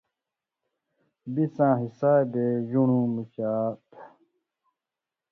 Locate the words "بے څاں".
1.33-1.75